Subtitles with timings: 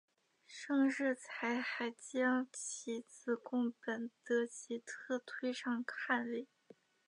[0.47, 6.47] 盛世才还将其子恭本德吉特推上汗位。